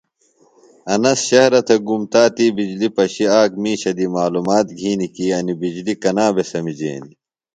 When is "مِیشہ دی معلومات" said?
3.61-4.67